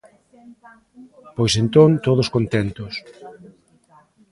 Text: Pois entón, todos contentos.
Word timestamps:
Pois 1.35 1.53
entón, 1.63 1.89
todos 2.05 2.27
contentos. 2.35 2.93